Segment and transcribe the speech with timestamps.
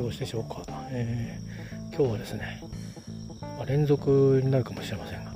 [0.00, 2.62] 過ごしでしょうか、えー、今日はですね、
[3.58, 5.32] まあ、連続になるかもしれませんが、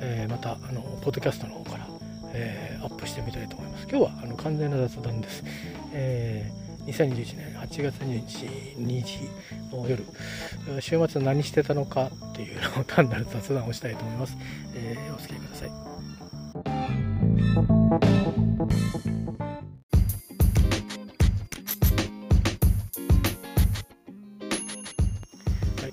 [0.00, 1.86] えー、またあのポッドキャストの方から、
[2.32, 3.86] えー、アップしてみたいと思います。
[3.90, 5.44] 今日はあの完全な雑談です、
[5.92, 6.50] え、
[6.86, 8.46] 2021年8月2日
[8.78, 9.28] 2時
[9.76, 10.02] の夜
[10.80, 14.34] 週末何してたのかっていうのを単なる雑談をしたいと思います、
[14.74, 15.66] え、お付き合いくださ
[18.02, 18.05] い。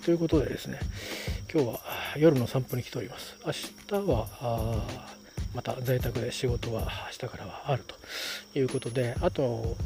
[0.04, 0.80] ということでですね、
[1.52, 1.80] 今日は
[2.18, 3.36] 夜の散歩に来ております。
[3.46, 4.84] 明日は、
[5.56, 7.96] また在宅で仕事は明日からはあると
[8.60, 9.78] いうことで、あと、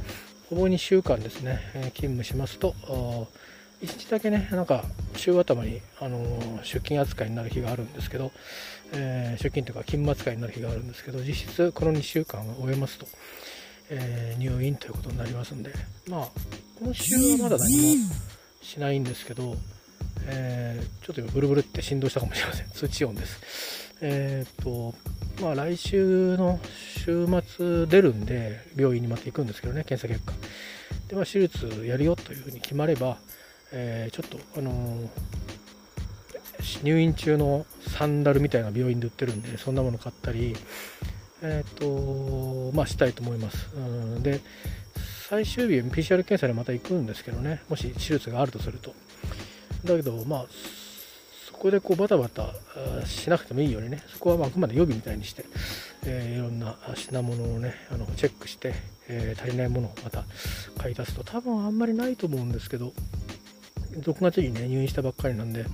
[0.49, 1.59] ほぼ2週間ですね、
[1.93, 2.73] 勤務しますと、
[3.83, 4.85] 1日だけね、なんか
[5.15, 6.17] 週頭に、あの
[6.63, 8.31] 出勤扱いになる日があるんですけど、
[8.93, 13.05] えー、出勤というか勤務扱いになる日があるんですけど、実質この2週間を終えますと、
[13.91, 15.71] えー、入院ということになりますんで、
[16.09, 16.27] まあ、
[16.83, 18.15] 今週はまだ何も
[18.63, 19.55] しないんですけど、
[20.29, 22.69] えー、ちょっと今ブルブルって振動したかもしれません。
[22.69, 23.95] 通知音です。
[24.01, 24.93] えっ、と
[25.41, 26.59] まあ来週の
[26.97, 30.33] 週末出るんで病院にまた行くんですけどね検査結果。
[31.07, 33.17] でまあ手術やるよというふうに決まれば、
[33.71, 35.09] えー、ちょっとあのー、
[36.83, 40.55] 入院中のサンダルみたいな病院で売ってるんでそんなもの買ったり
[41.41, 44.41] えっ、とまあしたいと思います、うん、で
[45.29, 47.61] 最終日 PCR 検査でまた行くんですけどね。
[47.67, 48.93] もし手術があるとすると。
[49.83, 50.45] だけどまあ
[51.45, 52.53] そこでこうバタバタ
[53.05, 55.45] しなくてもいいようにねそこはまあくまで予備みたいにして、
[56.05, 58.73] えー、いろんな品物をねあのチェックして、
[59.07, 60.23] えー、足りないものをまた
[60.77, 62.93] 買い足すと多分あんまりないと思うんですけど
[63.93, 65.65] 6月にね入院したばっかりなんで、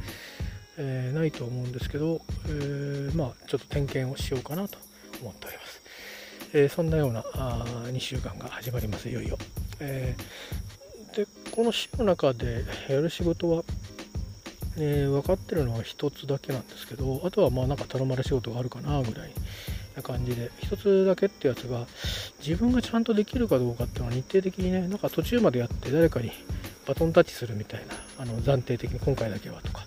[0.77, 4.77] えー、ないと思うんですけど、えー、まあちょっと点検をしようかなと
[5.21, 5.81] 思っております、
[6.53, 9.37] えそんなようなあ2週間が始まりますいよいよ、
[9.79, 10.15] え
[11.15, 13.63] でこの週の中でやる仕事は
[14.77, 19.31] え、分かってるのは1つだけなんですけどあとはまあなんか頼まれ仕事があるかなぐらい
[19.95, 21.85] な感じで1つだけってやつが
[22.39, 26.31] 自分がちゃんとできるかどうかっていうのは日程的にねなんか途中までやって誰かに
[26.87, 29.85] バトンタッチするみたいなあの暫定的に今回だけはとか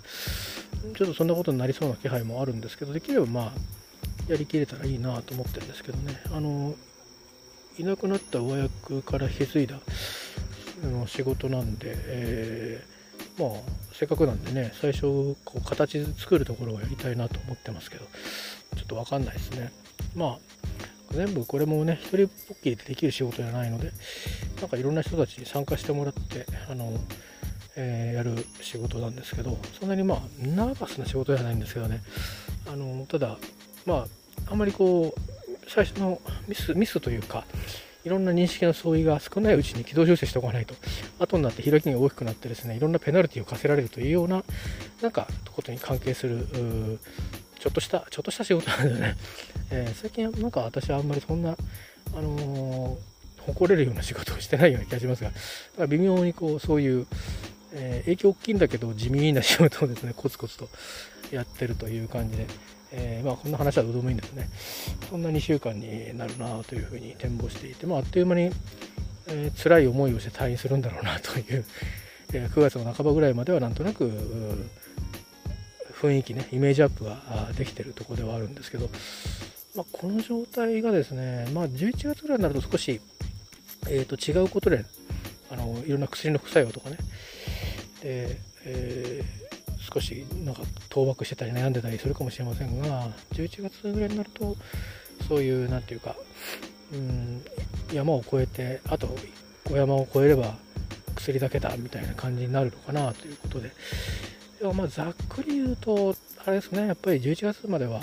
[0.96, 3.52] ちょっとそんなことになりそうな気配もあるんですけどできればまあ
[4.28, 6.20] やりきれたらいいなと思ってるんですけどね。
[6.32, 6.74] あの
[7.78, 9.78] いなくなった上役から引き継いだ
[10.82, 12.95] あの仕事なんで、えー
[13.38, 13.50] まあ
[13.92, 18.04] せっかくなんでね最初こう形作るところをやりたいなと思ってますけど
[18.76, 19.72] ちょっと分かんないですね。
[20.14, 20.38] まあ
[21.12, 23.92] 全部これもね一人ぽっきりでできる仕事じゃないので
[24.60, 26.92] なんかいろんな人たちに参加してもらってあの、
[27.76, 32.02] えー、やる仕事なんですけどそんなにまあナーバスな仕事じゃないんですけどね。
[32.66, 33.38] あのただ
[33.86, 34.06] まあ
[34.50, 37.44] あんまりこう最初のミスミスというか
[38.06, 40.76] いろんな認識の相違が少ないうちに軌道修正しておかないと、
[41.18, 44.44] 後になって開きが大きくなってですね、いろんなペナルティを課せられるというような、
[45.02, 46.46] なんか、ことに関係する、
[47.58, 49.16] ちょっとした、ちょっとした仕事なんでね、
[49.70, 51.56] えー、最近なんか私はあんまりそんな、
[52.14, 55.40] あのー、誇れるような仕事をしてないような気がしますが、だか
[55.78, 57.08] ら微妙にこう、そういう、
[57.72, 60.68] えー、影響大きいんだけど地味な仕事をですね、コツコツと
[61.32, 62.46] やってるという感じで、
[62.92, 64.48] えー、まあ、こんな話はどうでもいいんですね。
[65.10, 68.50] そんな2週間になるなというふうに展望していて、まあ、あっという間に、
[69.28, 71.64] えー、辛い思いをして退院するんだろうなという、
[72.32, 74.10] えー、9月の半ばぐらいまではなんとなく
[76.00, 78.88] 雰囲気ね、イメージアップができてるところではあるんですけど、
[79.74, 83.00] まあ、この状態がですね、まあ、11月ぐらいになると少し、
[83.88, 84.84] えー、と違うことで
[85.50, 86.96] あのいろんな薬の副作用とかね
[88.02, 89.45] で、えー
[89.92, 94.56] 少しなんか倒幕してたり悩んでたりするかもしれませんが11月ぐらいになると
[95.28, 96.16] そういう何て言うか
[96.92, 97.42] うん
[97.92, 99.08] 山を越えてあと
[99.64, 100.54] 小山を越えれば
[101.14, 103.70] 薬だけだみたいな感じになるのかなということで。
[104.60, 106.14] でもまあざっくり言うと
[106.46, 108.00] あれですねやっぱり11月までは、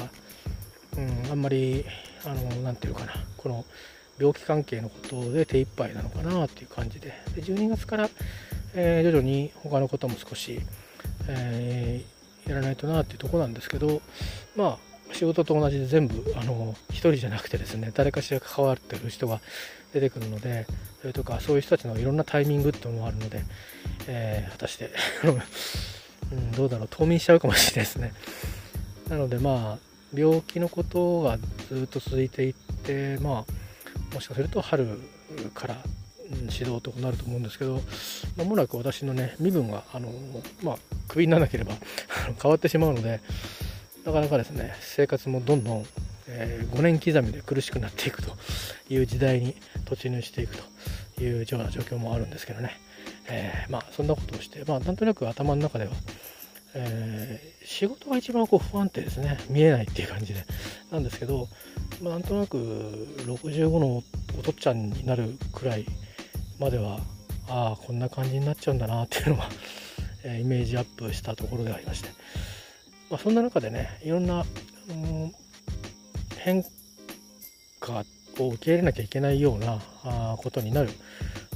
[0.97, 1.83] うん、あんまり
[2.25, 3.65] あの何て言うかなこの
[4.19, 7.13] 病気関係のことで手一杯なのかなっていう感じで。
[7.35, 8.09] で12月から、
[8.75, 10.61] えー、徐々に他のことも少し
[11.27, 14.01] えー、やらないとなっていうとこなんですけど
[14.55, 14.77] ま
[15.11, 19.39] あ仕事と同じで全部あの1人じゃなくてですね誰かしら関わってる人が
[19.93, 20.65] 出てくるので
[21.01, 23.43] それとかそういう人たちのいろんなタイミングっていうのもあるので、
[24.07, 24.89] えー、果たして
[26.31, 28.13] うん、どうだろう冬眠しちゃうかもしれないですね。
[29.07, 31.37] なのでまあ病気のことが
[31.69, 33.45] ずっと続いていってま
[34.11, 34.87] あもしかすると春
[35.53, 35.77] から
[36.35, 37.81] 指導とかなると思うんですけど
[38.37, 40.11] まもなく私のね身分があの、
[40.61, 40.77] まあ、
[41.07, 41.73] クビにならなければ
[42.41, 43.21] 変わってしまうので
[44.05, 45.85] なかなかですね生活もどんどん、
[46.27, 48.35] えー、5年刻みで苦しくなっていくと
[48.89, 50.57] いう時代に突入していく
[51.17, 52.79] というような状況もあるんですけどね、
[53.29, 55.91] えー、まあそんなことをして、まあ、なんとなく頭の中では、
[56.75, 59.37] えー、仕事が一番こう不安定ですね。
[59.49, 60.43] 見えないっていう感じで。
[60.91, 61.47] なんですけど、
[62.01, 64.03] まあ、なんとなく65の
[64.37, 65.85] お父っちゃんになるくらい
[66.63, 66.99] までは
[67.49, 69.49] ああこんな感じになっちゃうんだなっていうのが、
[70.23, 72.09] え、イメージアップしたところでありまして、
[73.09, 74.45] まあ、そんな中でねいろんな、
[74.89, 75.33] うん、
[76.37, 76.63] 変
[77.81, 78.05] 化
[78.39, 80.89] を受け入れなきゃいけないようなあことになる、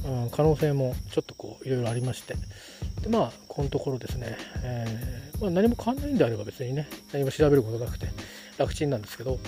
[0.04, 2.34] うん、可能性もちょっとこういろいろありまして。
[3.00, 8.08] でまあこのところですね、えー、まあ、何も変わんないんであれば別にね何も調べることなくて
[8.58, 9.38] 楽ちんなんですけど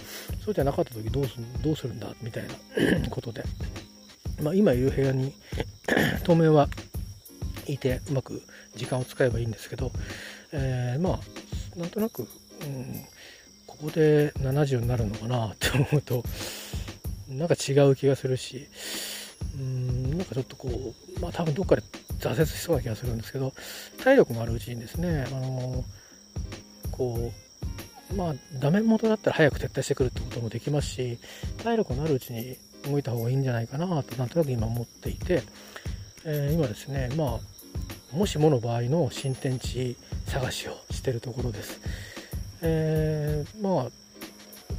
[0.44, 2.44] そうじゃなかった時どうすどうするんだみたい
[3.02, 3.42] な ことで、
[4.40, 5.32] まあ、今いる部屋に
[6.24, 6.68] 当面は
[7.66, 8.42] いてうまく
[8.74, 9.92] 時間を使えばいいんですけど、
[10.52, 11.20] えー、ま
[11.76, 12.24] あなんとなく、う
[12.64, 13.04] ん、
[13.66, 16.24] ここで70になるのかなって思うと
[17.28, 18.66] なんか違う気がするし
[19.58, 20.68] うんなんかちょっとこ
[21.16, 21.82] うまあ多分どっかで
[22.18, 23.52] 挫折しそうな気がするんですけど
[24.02, 25.84] 体力があるうちにですねあの
[26.90, 27.32] こ
[28.12, 31.18] うまあダメ元だったら早く撤退してくるってこともできますし
[31.62, 35.42] 体力のあるうちに動いた方がいいんじゃないかなとなんとなく今思っていて、
[36.24, 37.38] えー、今ですねま
[38.12, 39.96] あもしもの場合の新天地
[40.26, 41.80] 探しをしてるところです。
[42.62, 43.90] えー、まあ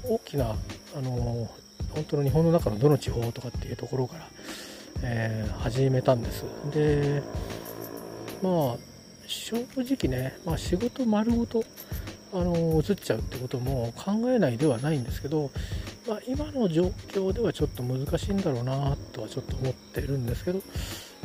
[0.04, 0.56] 大きな
[0.96, 1.50] あの
[1.94, 4.28] 本当の日本の中のどの地方とかっていうところから、
[5.04, 6.44] えー、始めたんです
[6.74, 7.22] で
[8.42, 8.92] まあ
[9.28, 11.64] 正直ね、まあ、仕事丸ごと
[12.34, 15.52] あの移っちゃうってことも考えないではないんですけど、
[16.08, 20.62] まあ、今の状況ではちょっと難しいんだろうなとはちょっと思ってるんですけど、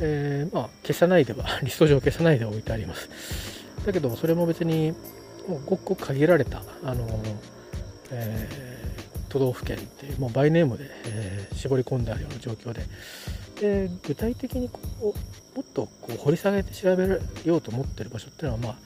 [0.00, 3.08] えー、まあ、消さないでは リスト上消さないで置いてあります。
[3.84, 4.92] だけどそれも別に
[5.48, 7.06] もうごくごく限られたあの、
[8.10, 8.76] えー
[9.28, 12.80] 都道府県っていうもうバイネームで、えー、絞り込んであるような状況で
[13.60, 15.04] で具体的にこう
[15.56, 17.06] もっとこう掘り下げて調べ
[17.44, 18.76] ようと思ってる場所っていうのは、まあ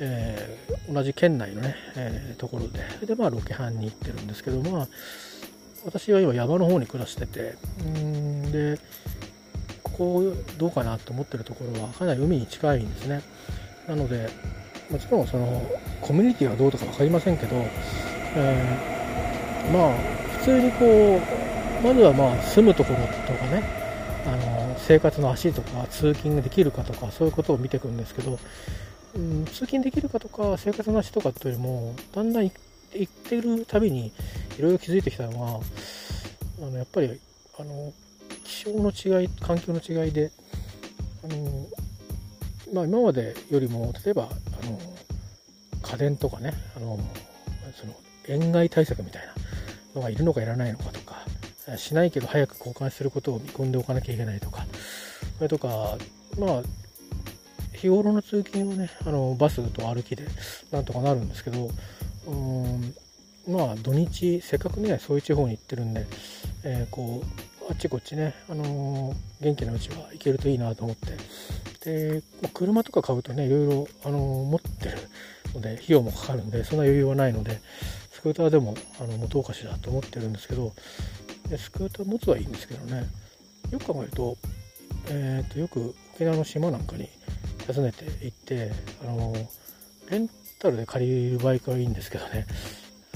[0.00, 4.88] えー、同じ県内のね、えー、ところでで、まあ、ロケハンに行ってるんですけど、まあ、
[5.84, 7.56] 私は今山の方に暮らしてて
[7.86, 8.78] うんで
[9.82, 13.22] ここどうかなと思ってるところはかなり海に近いんですね。
[13.88, 14.28] なので
[14.90, 15.62] もちろんその
[16.00, 17.56] コミュニティはどうとか分かりませんけど、
[18.36, 18.94] えー
[19.72, 19.96] まあ
[20.38, 21.20] 普通にこ
[21.82, 23.83] うまずはまあ住むところとかね
[24.26, 28.38] あの生活の足とか通勤できるかとかそういうことを見ていくんですけど、
[29.16, 32.52] うん、通勤できるかとか生活の足とかっていうよりもだんだん行
[33.04, 34.12] ってるたびに
[34.58, 35.60] いろいろ気づいてきたのは
[36.58, 37.20] あのやっぱり
[37.58, 37.92] あの
[38.44, 40.30] 気象の違い環境の違いで
[41.24, 41.66] あの、
[42.72, 44.78] まあ、今までよりも例えばあの
[45.82, 46.98] 家電とかねあの
[47.74, 47.94] その
[48.28, 49.32] 塩害対策みたいな
[49.94, 51.24] のがいるのかいらないのかとか
[51.76, 54.66] しないけど早く交換することを見込んでおかなきゃいけないとか
[55.38, 55.96] それとか
[56.38, 56.62] まあ
[57.72, 60.26] 日頃の通勤はねあのバスと歩きで
[60.70, 61.70] なんとかなるんですけど
[62.26, 62.94] うん
[63.48, 66.06] まあ土日せっかくねそういう地方に行ってるんで、
[66.64, 72.22] えー、こうあっちこっちね、あのー、元気なうちは行けるといいなと思ってで、
[72.52, 74.98] 車とか買うとねいろいろ、あのー、持ってる
[75.54, 77.60] ので費用もかかるんでそんな余裕はないので
[78.12, 80.72] スクーターでもあの持とうかしらと思ってるんですけど
[81.56, 83.06] スクーター持つはいいんですけどね。
[83.70, 84.36] よく考えると,、
[85.08, 87.08] えー、とよく沖縄の島なんかに
[87.66, 88.72] 訪ねて行って
[89.02, 89.34] あの
[90.10, 92.46] レンタルで借りるバイクはいいんですけどね。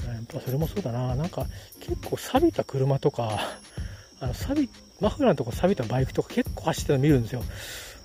[0.07, 1.15] やっぱそれもそうだな。
[1.15, 1.45] なんか
[1.79, 3.39] 結構錆びた車とか
[4.19, 4.69] あの錆び
[4.99, 7.43] マフラーのとこ錆びたバイクとか結構走ってるの見るんですよ。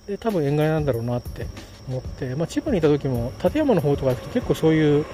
[0.07, 1.47] で多分塩害なんだろうなって
[1.89, 5.05] 思って、まあ、千葉にいた時も館山の方とか行くと結構そういう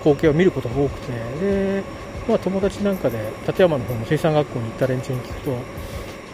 [0.00, 1.82] 光景を見ることが多くてで、
[2.28, 5.50] まあ、友達なんかで館山の方の水産学校に行った連中に聞くと、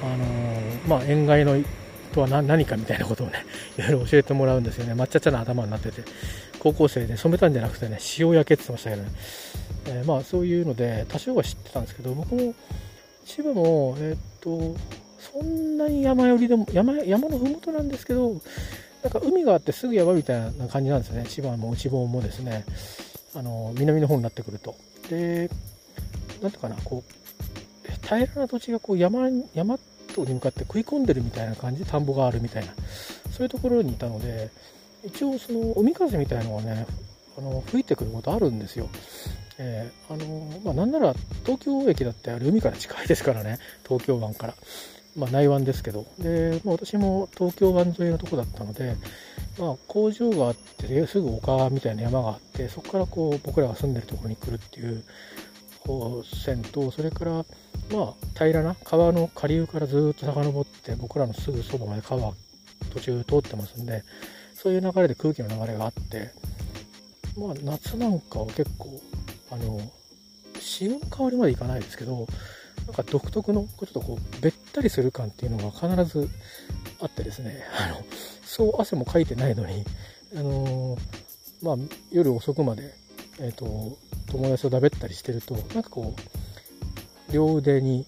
[0.03, 1.57] あのー、まあ、塩害の
[2.13, 3.45] とは何かみたいなことをね
[3.79, 4.95] いろいろ教えてもらうんですよね。
[4.95, 6.03] 抹茶茶の頭になってて。
[6.61, 9.11] 高校生で染めたんじゃなくてね塩焼けって言ってましたけどね、
[9.87, 12.55] えー、まあそういうので多少は知ってたんですけど僕も
[13.25, 14.77] 千葉もえー、っと
[15.19, 18.41] そんなに山寄りでも山山の麓なんですけど
[19.03, 21.25] なんか海があってすぐ山みたいな感じなんですよね。
[21.27, 22.65] 千葉も内房もですね。
[23.35, 24.75] あの南の方になってくると。
[25.09, 25.51] で
[26.41, 27.13] 何ていうかなこう
[28.03, 29.79] 平らな土地がこう山山
[30.15, 32.73] とに向かって食い込んでるみたいな感じで田んぼがあるみたいな
[33.31, 34.51] そういうところにいたので
[35.05, 36.87] 一応その海風みたいのがね
[37.39, 38.89] あの吹いてくることあるんですよ。
[39.63, 44.55] えー、あのまあ、なんなら東京駅だってあれ海から近いですからね東京湾から。
[45.17, 48.95] まあ、内湾ですけどで、まあ、私も東京湾沿いのとこだったので、
[49.59, 55.03] まあ、工場があってすぐ丘みたいな山があってそこからこう僕らが住んでるところに来るっていう
[56.25, 57.45] 線とそれからまあ
[58.35, 62.33] 平らな川の下流からずっと遡って僕らのすぐそばまで川
[62.93, 64.05] 途中通ってますんで
[64.55, 66.31] そういう流れで空気の流れがあって
[67.37, 69.01] まあ夏なんかは結構
[69.51, 69.81] あの
[70.61, 72.27] 潮の香りまでいかないですけど
[72.87, 76.29] なんか独特のちょっとこうべったりする感っていうのが必ず
[77.01, 78.05] あってですね あの
[78.45, 79.85] そう汗もかいてないのに
[80.37, 80.99] あの
[81.63, 81.77] まあ
[82.11, 82.95] 夜遅くまで
[83.39, 83.97] えっ、ー、と
[84.27, 88.07] 友達とだべったりしてるとなんかこう両腕に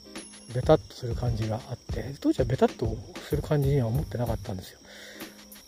[0.54, 2.96] ベタっとする感じがあって当時はベタっと
[3.28, 4.78] する感じには思ってなかったんですよ。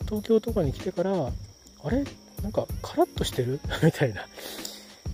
[0.04, 2.04] 東京とかに来てからあれ？
[2.42, 3.60] なんかカラッとしてる？
[3.82, 4.22] みたいな。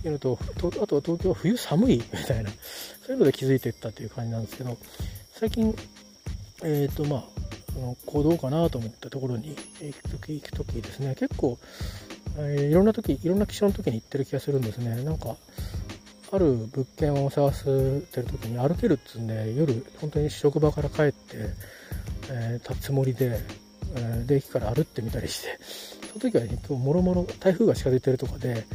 [0.03, 1.97] いうのとあとは東京は冬寒い？
[1.97, 2.49] みたいな。
[3.05, 4.77] そういうので気づいていったっていう感じなんですけど
[5.33, 5.75] 最近
[6.63, 7.23] えっ、ー、とまあ
[7.77, 11.15] あの行動かなと思ったところに行く時行く時ですね。
[11.15, 11.57] 結構、
[12.37, 15.03] えー、いろんな時いろんな気象の時に行ってる気がするんですね。
[15.03, 15.35] なんか
[16.33, 21.49] ある物件を探してる時に歩けるっつうんで夜本当に職場から帰って、
[22.29, 23.37] えー、立つつもりで、
[23.95, 25.59] えー、で駅から歩ってみたりして
[26.07, 28.65] その時はね今日もろもろ台風が近づいてるとかで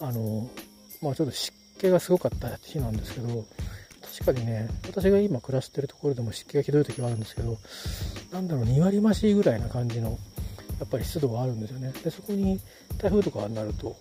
[0.00, 0.50] あの
[1.00, 3.46] まあちょっと湿気がすごかった日なんですけど
[4.18, 7.56] 確かにね私が今暮らしてるところでも湿気がひどい時はあるんですけど
[8.32, 10.18] なんだろう2割増しぐらいな感じの
[10.78, 12.60] やっぱり湿度があるんですよねでそこに
[12.98, 13.96] 台風とかになると、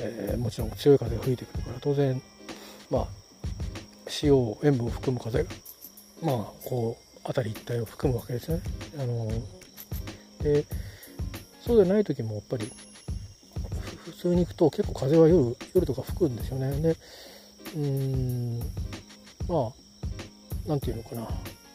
[0.00, 2.20] えー、もちろん強い風が吹いてくるから当然
[2.90, 3.06] まあ
[4.22, 5.50] 塩塩分を含む風が
[6.22, 8.62] まあこう辺り一帯を含むわけですよね。
[8.98, 9.28] あの
[10.42, 10.64] で
[11.60, 12.70] そうでない時もやっぱり
[14.04, 16.80] 普通に行くと結構風は夜夜とか吹くんですよね。
[16.80, 16.96] で
[17.74, 18.60] うん
[19.48, 19.72] まあ
[20.66, 21.28] 何て言うのかな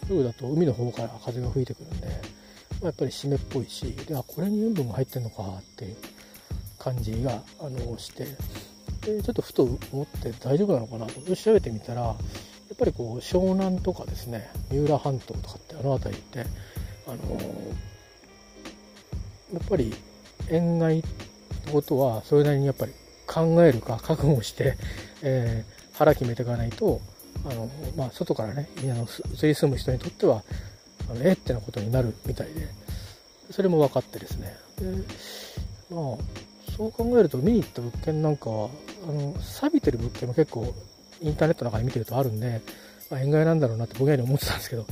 [0.10, 2.08] 夜だと海の方から風が吹いてくるんで、
[2.82, 5.96] やっぱり湿っぽいしであこれに塩分が入ってんのかっていう
[6.80, 8.26] 感じがあのして。
[9.02, 11.36] でちょっとふと思って大丈夫なのかなと。
[11.36, 16.46] 調べてみたらやっぱりこう湘南とかですね三浦半島とかってあの辺りって
[17.08, 17.18] あの、
[19.54, 19.94] やっぱり
[20.50, 22.94] 塩害ってことはそれなりにやっぱり
[23.28, 24.78] 考えるか覚悟して、
[25.22, 27.02] えー、腹決めていかないと
[27.46, 30.44] あの、まあ、外からねあの移り住む人にとっては
[31.12, 32.68] あのえってなことになるみたいで
[33.51, 34.56] それも分かってですね。
[34.80, 34.86] で
[35.94, 38.70] まあそう考えると見に行った物件なんかは
[39.08, 40.74] あの錆びてる物件も結構
[41.22, 42.62] インターネットの中で見てるとあるんで、
[43.10, 44.86] まあ、塩害なんだろうなってぼんやり思ってたんですけど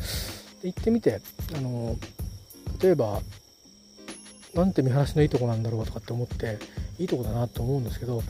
[0.62, 1.22] で行ってみて
[1.56, 1.96] あの
[2.82, 3.22] 例えば
[4.54, 6.58] なんて見晴らしのいいとこなんだろうとかって思って
[6.98, 8.22] いいとこだなと思うんですけど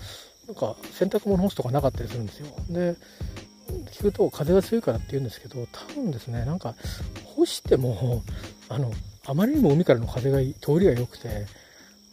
[0.47, 2.47] なんか洗濯物干すとかなかったりするんですよ。
[2.69, 2.95] で
[3.91, 6.73] 聞くと風が強いからって言うんですけど多分ですねなんか
[7.39, 8.23] 干しても
[8.67, 8.91] あの
[9.25, 11.45] あまりにも海からの風が通りが良くて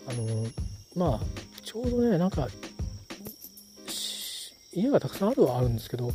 [0.09, 0.47] あの
[0.95, 1.21] まあ
[1.63, 2.49] ちょうどねなんか
[4.73, 6.11] 家がたくさんあるはあるんですけど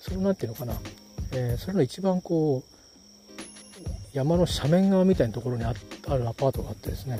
[0.00, 0.78] その何て言うのかな、
[1.32, 2.74] えー、それの一番こう
[4.12, 5.78] 山の斜面側みたいなところにある
[6.28, 7.18] アパートがあってですね。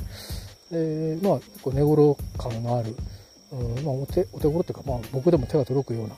[0.70, 2.94] でまあ結構寝頃感のある、
[3.52, 6.14] うんまあ、お手お手頃っていうか、まあ、僕でも手が届くような、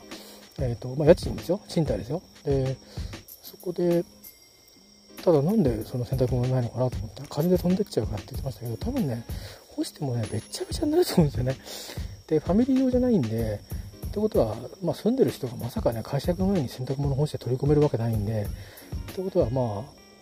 [0.61, 1.61] えーとまあ、家賃ですよ。
[1.69, 2.23] 賃貸ですよ。
[2.45, 2.77] で
[3.43, 4.05] そこで
[5.27, 9.25] ただなんでその洗濯物ないのかなと思ったら風で飛んでっちゃうからって言ってましたけど多分ね
[9.75, 11.57] 干してもねべっちゃべちゃになると思うんですよね。
[12.29, 13.61] でファミリー用じゃないんで
[14.07, 14.55] ってことは、
[14.85, 18.47] まあ、住んでる人がまさかね会社行く前に洗濯物干して取り込めるわけないんで
[19.11, 19.65] ってことはまあ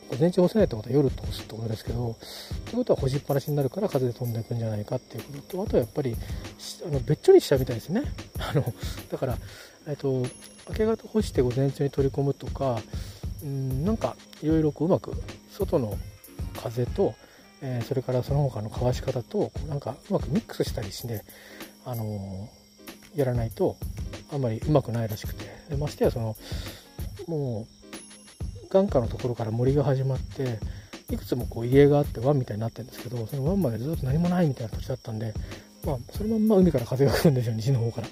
[0.09, 6.17] 午前中干せないってことは夜干すってことですけどってことは干しっぱなしになるから風で飛んでいくんじゃないかっていうこととあとはやっぱり
[6.87, 8.05] あのべっちょりしたみたいですね。
[8.39, 8.65] あの
[9.11, 9.37] だから、
[9.87, 10.09] えっと、
[10.71, 12.81] 明け方干して午前中に取り込むとか
[13.45, 15.13] うんなんかいろいろうまく
[15.51, 15.99] 外の
[16.61, 17.15] 風と、
[17.61, 21.23] えー、それからその他の乾し方となんかうまくミックスしたりして、
[21.85, 23.77] あのー、やらないと
[24.33, 26.37] あんまりうまくないらしくてでましてやその
[27.27, 27.67] も
[28.65, 30.59] う眼下のところから森が始まって
[31.11, 35.35] いくつもこう家があって湾みたいになってるんですけどその湾までずっと何もないみたいな土地だったんで
[35.85, 38.09] まあそのまんま海から風が来るんですよ西の方から。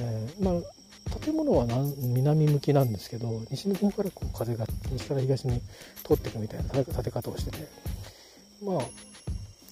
[0.00, 0.77] えー、まあ
[1.24, 1.66] 建物は
[1.98, 5.60] 南向きなんですけど西の方からこう風が西から東に
[6.04, 7.58] 通っていくみたいな建て方をしてて。
[8.62, 8.78] ま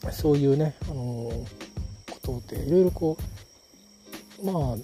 [0.09, 1.33] あそういうね、あの、
[2.23, 3.17] ことでいろいろこ
[4.43, 4.77] うまあ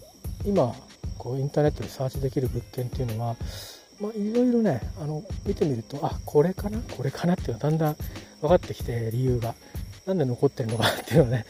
[0.45, 0.75] 今
[1.19, 3.37] こうインターネットでサーチできる物件っていうのは
[4.01, 6.79] まあいろいろねあの見てみるとあこれかな？
[6.97, 7.97] これかなっていうのがだんだん
[8.41, 9.55] 分かってきて理由が。
[10.05, 11.47] なんで残ってるのかっていうのはね。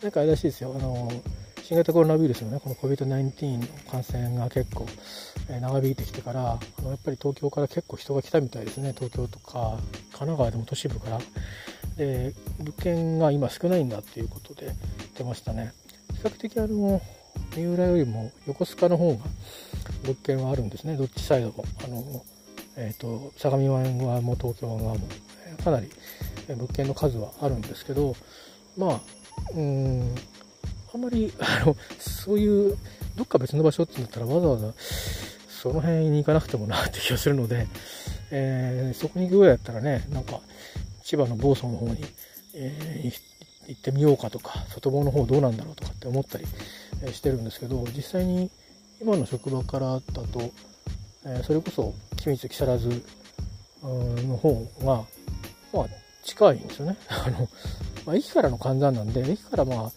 [0.00, 0.72] なんかあれらしいですよ。
[0.76, 1.20] あのー
[1.70, 4.88] 新型コロナウイルスのね、この COVID-19 の感染が結構、
[5.48, 9.78] え長引いてきてから、あのやっぱり東京から結構人が来たみたいですね、東京とか、
[10.10, 11.20] 神奈川でも都市部から。
[11.96, 14.72] で、物件が今少ないんだっていうことで
[15.16, 15.72] 出ましたね。
[16.14, 17.00] 比較的あの、
[17.54, 19.18] 三浦よりも横須賀の方が
[20.02, 21.64] 物件はあるんですね、どっちサイドも。
[21.84, 22.24] あの、
[22.78, 24.98] えっ、ー、と、相模湾側も東京側も、
[25.62, 25.88] かなり、
[26.48, 28.16] 物件の数はあるんですけど
[28.76, 29.00] まあ
[29.52, 30.14] うーん
[30.92, 32.76] あんまりあのそういう
[33.16, 37.66] どっか別の場所ってなったらわざわざその辺に行かなくてもなって気がするので、
[38.30, 40.40] えー、そこに行くぐらいだったらねなんか
[41.04, 42.04] 千葉の房総の方に、
[42.54, 43.12] えー、
[43.68, 46.46] 行ってみようかとか外房の方どうなんだろうとかって思ったり
[47.12, 48.50] してるんですけど実際に
[49.00, 50.50] 今の職場からだと、
[51.24, 53.02] えー、それこそ君津木更津
[53.82, 55.04] の方が、
[55.72, 55.86] まあ、
[56.22, 56.96] 近いんですよね。
[57.08, 57.48] あの、
[58.04, 59.92] まあ、駅からの換算なんで、駅からまあ、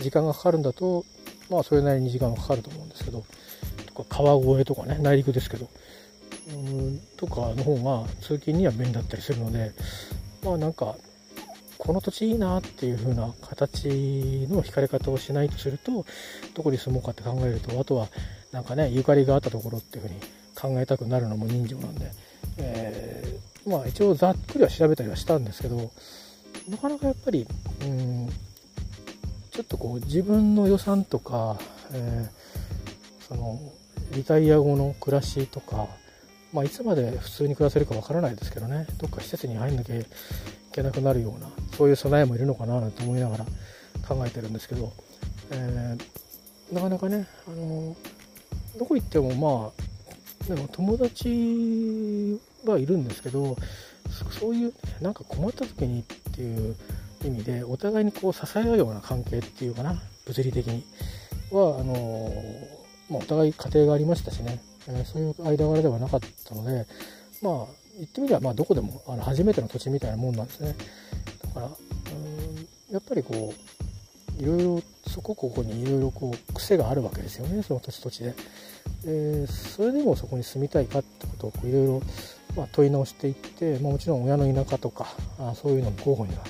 [0.00, 1.04] 時間がかかるんだと、
[1.50, 3.24] まあ、それなりに時間がかかると思うんですけど、
[3.86, 5.68] とか川越とかね、内陸ですけど、
[6.48, 9.72] うんとかの方が通勤には便利だったりするので、
[10.44, 10.96] まあなんか、
[11.78, 13.88] この土地いいなっていう風な形
[14.50, 16.04] の惹かれ方をしないとすると、
[16.54, 18.08] どこに住もうかって考えると、あとは
[18.52, 20.20] なんかね、ゆかりがあったところっていう風に
[20.54, 22.10] 考えたくなるのも人情なんで、
[22.58, 25.90] えー、まあ一応ざっくりは調べたりはしたんですけど、
[26.68, 27.46] なかなかやっぱり、
[27.82, 28.28] うん、
[29.60, 31.58] ちょっとこう自分の予算とか、
[31.92, 33.60] えー、その
[34.12, 35.86] リタイア後の暮らしとか、
[36.50, 38.86] まあ、いつまで普通に暮らせるかわからないですけどね。
[38.96, 40.06] どっか施設に入んなきゃい
[40.72, 43.44] けなくなるようなそういう備えもいるのかななんて思いながら
[44.08, 44.94] 考えてるんですけど、
[45.50, 47.94] えー、なかなかね、あの
[48.78, 49.72] どこ行ってもま
[50.46, 53.58] あでも友達はいるんですけど
[54.40, 56.02] そういうなんか困った時にっ
[56.32, 56.76] ていう
[57.28, 60.84] 意味でお互いにこう支え合うような関係っていうかな物理的に。
[61.50, 62.32] はあの
[63.10, 66.86] まあ、お互い家庭がありましたしね、えー、そういう間柄ではなかったので
[67.42, 70.76] まあ言ってみればまあどこでもあの初めての土地みたいなもんなんですね。
[71.42, 73.52] だからうんやっぱりこ
[74.38, 77.62] ういろいろそこここにいろいろこう癖があるわけですよね。
[77.62, 78.34] その土地土地で。
[79.04, 82.02] でそれでもそこに住みたいかってことをいろいろ
[82.72, 85.06] 問い直していって、まあ、もちろん親の田舎とか
[85.38, 86.44] あそういうのも候補には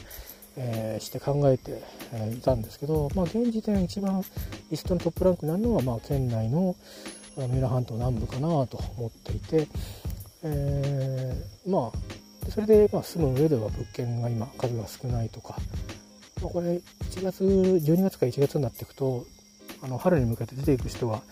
[0.62, 4.23] えー、して考えて、えいたんですけど、まあ、現時点一番
[4.70, 6.77] リストのトップランクになるのは、まあ、県内の
[7.37, 9.66] 三浦半島南部かなと思っていて、
[10.42, 15.57] えー、まあそれで、まあ、住む上では物件が今数が少ないとか、
[16.42, 16.83] まあ、これ1
[17.23, 19.25] 月12月か1月になっていくと
[19.83, 21.23] あの春に向けて出ていく人は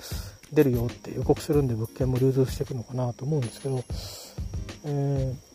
[0.52, 3.84] 出るよって予告するんで物件も流通していくのかなと思うんですけど、
[4.84, 5.47] えー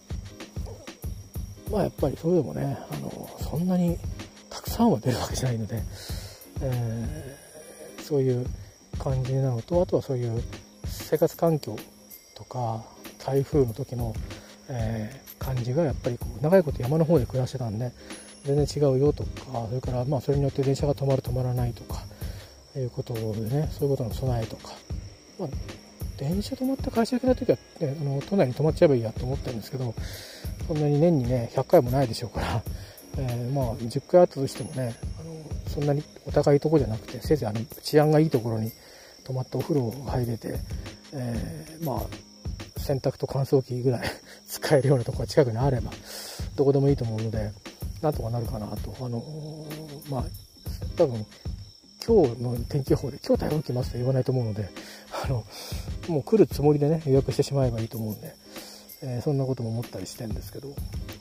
[1.73, 3.97] まあやっぱりそれでもねあのそんなに
[4.49, 5.81] たくさんは出るわけじゃないので、
[6.61, 8.45] えー、そういう
[8.99, 10.43] 感じなのとあとはそういう
[10.85, 11.75] 生活環境
[12.35, 12.83] とか
[13.25, 14.13] 台風の時の、
[14.69, 17.91] えー、感じがやっぱりこう長いこと山の方で暮らしてたんで
[18.43, 19.29] 全然違うよとか
[19.67, 22.03] それからまあそれによって電車が止まる止まらないとか
[22.75, 24.73] いうことでねそういうことの備えとか、
[25.39, 25.49] まあ、
[26.17, 29.95] 電車止まって会社行けない時は、ね、あの都内に泊まっちゃえばいいやと思ってるんですけど
[30.67, 32.63] そんなに年にね100回もないでしょうから、
[33.17, 35.35] えー、まあ10回あったとしてもねあの
[35.67, 38.71] そんなにお高いとこじゃなくてせいぜいあの治安がいいところに
[39.23, 40.59] 泊まってお風呂を入れて、
[41.13, 44.01] えー、まあ洗濯と乾燥機ぐらい
[44.47, 45.91] 使えるようなとこが近くにあれば
[46.55, 47.51] どこでもいいと思うので
[48.01, 48.95] なんとかなるかなと。
[48.99, 49.23] あの
[50.09, 50.23] まあ
[50.95, 51.25] 多分
[52.05, 54.69] 今日の天気予報で今日台風来ますと言わないと思うので
[55.23, 55.45] あの
[56.09, 58.35] もう来るつもりでね予約してしまえばいいと思うんで、
[59.03, 60.73] えー、そんなことも思ったりしてんですけど、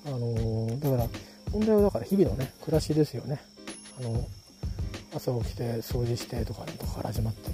[0.07, 1.09] あのー、だから
[1.51, 3.43] 問題はだから日々のね暮らしですよね。
[3.99, 4.25] あの
[5.15, 7.51] 朝起きて掃除してとかとかから始まって。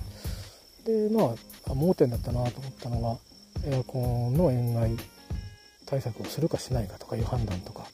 [1.09, 1.35] でま
[1.67, 4.97] あ盲点だったなと思ったのがエアコンの塩害
[5.85, 7.87] 対策をするかしないかとかいう判断とか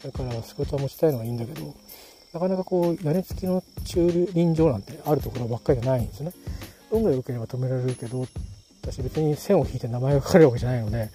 [0.00, 1.74] それから仕事は持ちたいのはいいんだけど
[2.32, 6.32] なかなかこう屋根付きの駐輪場なんてあるところばっかりじゃないんですね。
[6.90, 8.26] 運が良ければ止められるけど
[8.82, 11.10] 私別に線を引いて名前が書かれるわけじゃないので、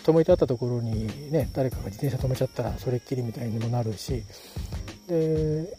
[0.00, 4.22] 止めてあったところにね誰かが自転車止めちゃったらそれっきりみたいにもなるし。
[5.08, 5.76] で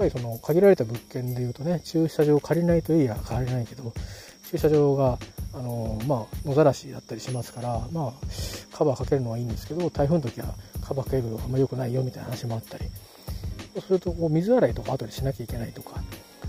[0.00, 3.92] やっぱりその限られた物件でいうとね駐車場借りないといいや借りないけど
[4.50, 5.18] 駐車場が
[5.52, 8.12] あのまあ野ざらしだったりしますからまあ
[8.76, 12.84] カバーかけるのはいいんですけど台風の時はカバーかけるのあんま良くないよみたいな話もあったり。
[13.86, 16.02] それとこう水洗いとか後でしなきゃいけないとか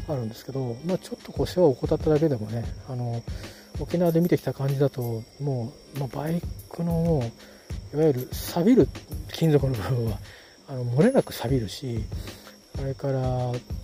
[0.08, 3.22] あるんですけど、まあ、ちょっとこう世話を怠っただけでもねあの
[3.80, 7.24] 沖縄で見てきた感じだともう、まあ、バイクの
[7.94, 8.88] いわゆる錆びる
[9.34, 10.18] 金属の部分は
[10.68, 12.00] あの漏れなく錆びるし
[12.76, 13.22] それから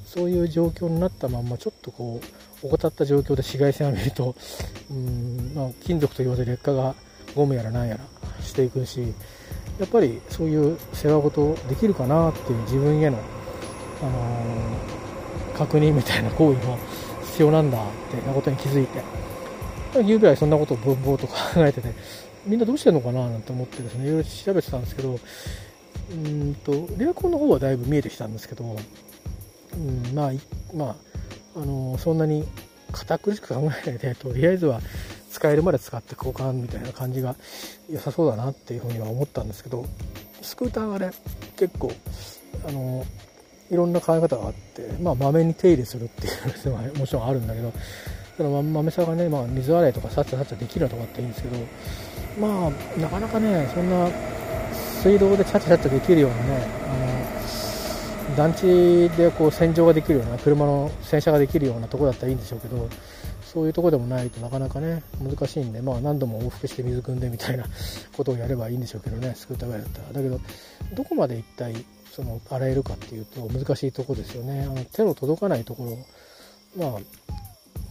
[0.06, 2.22] そういう状況になったまんまちょっとこ
[2.64, 4.36] う怠った状況で紫外線を浴びると
[4.90, 6.96] うん、まあ、金属と言わず劣化が
[7.36, 8.04] ゴムやら何やら
[8.42, 9.14] していくし
[9.80, 13.18] やっぱりそういう世話事できるかなっていう自分への、
[14.02, 16.78] あのー、確認みたいな行為も
[17.26, 19.17] 必要なんだってなことに気づいて。
[20.04, 21.94] 言うぐらいそんなことをボンボンと考えてて
[22.46, 25.20] みんなどうしてるのかななんて思ってですねいろいろ調べてたんですけど
[26.12, 30.32] うんとリアコンの方はだいぶ見えてきたんですけど、うん、まあ
[30.74, 30.96] ま
[31.56, 32.46] ああのそんなに
[32.92, 33.56] 堅苦しく考
[33.86, 34.80] えないでとりあえずは
[35.32, 37.36] 使えるまで使って交換みたいな感じが
[37.90, 39.86] 良さそうだなっていうふうには思ったんですけど
[40.42, 41.12] スクーターがね
[41.58, 41.92] 結構
[42.68, 43.06] あの
[43.70, 46.30] いろんな考え方があってまあまめに手入れするってい
[46.66, 47.74] うのはもちろんあるんだけど
[48.38, 51.58] そのまめさがね、まあ、水洗いとかさっさっちゃできるとかっていいんですけど
[52.40, 54.10] まあなかなかねそんな
[55.02, 56.68] 水道でチャチャチャチャできるようなね
[58.28, 62.88] あの団地でこう洗浄ができるような車の洗車ができるようなとこだったらいいんでしょうけど
[63.42, 67.66] そういうとこでもないとなかなかね難しいんで、まあ、何度も往復して水汲んでみたいな
[68.16, 70.14] ことをやればいいんでしょうけどねスクーターぐらいだったら。
[70.14, 70.40] だけど
[70.94, 71.74] どこまで一体
[72.12, 74.64] その洗えるかっていうと難しいとこですよね。
[74.64, 75.86] あの手の届かないとこ
[76.76, 77.02] ろまあ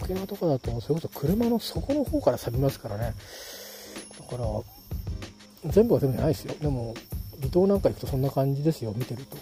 [0.01, 3.15] 沖縄とかだとそれこそ車の底の方から錆びますからね。
[4.31, 6.55] だから全部は全部じゃないですよ。
[6.61, 6.95] でも
[7.41, 9.37] 離島なんか行くとそんな感じですよ見てると。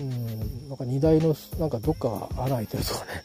[0.00, 3.24] うんなんか荷台のなんかどっかが穴開いてるとかね。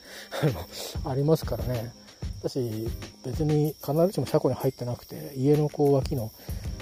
[1.05, 1.91] ありますからね。
[2.39, 2.87] 私
[3.25, 6.31] 別に必ずしも車庫に入ってなくて家のこう脇の